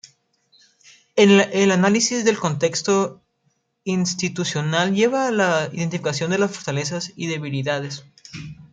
El 1.15 1.69
análisis 1.69 2.25
del 2.25 2.39
contexto 2.39 3.21
institucional 3.83 4.95
lleva 4.95 5.27
a 5.27 5.31
la 5.31 5.69
identificación 5.73 6.31
de 6.31 6.39
las 6.39 6.49
fortalezas 6.49 7.13
y 7.15 7.27
debilidades. 7.27 8.03